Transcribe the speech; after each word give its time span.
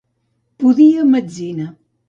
Pudir 0.57 0.89
a 1.03 1.05
metzina. 1.11 1.67